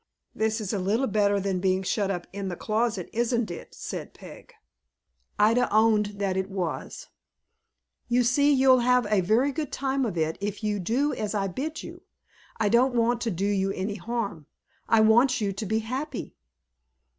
[0.33, 4.15] "This is a little better than being shut up in the closet, isn't it?" said
[4.15, 4.51] Peg.
[5.37, 7.09] Ida owned that it was.
[8.07, 11.47] "You see you'll have a very good time of it, if you do as I
[11.47, 12.01] bid you.
[12.59, 14.47] I don't want to do you any harm.
[14.89, 16.33] I want you to be happy."